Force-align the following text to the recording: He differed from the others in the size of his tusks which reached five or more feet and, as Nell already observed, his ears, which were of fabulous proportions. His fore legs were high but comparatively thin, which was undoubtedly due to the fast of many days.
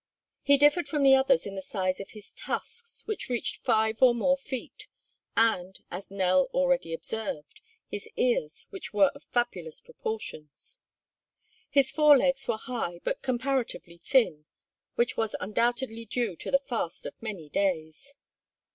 He 0.41 0.57
differed 0.57 0.87
from 0.87 1.03
the 1.03 1.13
others 1.13 1.45
in 1.45 1.53
the 1.53 1.61
size 1.61 1.99
of 1.99 2.09
his 2.09 2.33
tusks 2.33 3.05
which 3.05 3.29
reached 3.29 3.63
five 3.63 4.01
or 4.01 4.15
more 4.15 4.35
feet 4.35 4.87
and, 5.37 5.79
as 5.91 6.09
Nell 6.09 6.49
already 6.55 6.91
observed, 6.91 7.61
his 7.87 8.09
ears, 8.17 8.65
which 8.71 8.93
were 8.95 9.11
of 9.13 9.25
fabulous 9.25 9.79
proportions. 9.79 10.79
His 11.69 11.91
fore 11.91 12.17
legs 12.17 12.47
were 12.47 12.57
high 12.57 12.99
but 13.03 13.21
comparatively 13.21 13.99
thin, 13.99 14.45
which 14.95 15.17
was 15.17 15.35
undoubtedly 15.39 16.05
due 16.05 16.35
to 16.37 16.49
the 16.49 16.57
fast 16.57 17.05
of 17.05 17.21
many 17.21 17.47
days. 17.47 18.15